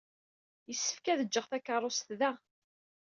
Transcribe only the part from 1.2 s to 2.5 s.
jjeɣ takeṛṛust da.